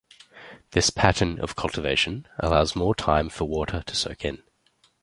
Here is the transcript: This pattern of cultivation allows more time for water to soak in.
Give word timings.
This 0.71 0.89
pattern 0.89 1.39
of 1.39 1.55
cultivation 1.55 2.27
allows 2.39 2.75
more 2.75 2.95
time 2.95 3.29
for 3.29 3.45
water 3.45 3.83
to 3.85 3.95
soak 3.95 4.25
in. 4.25 4.41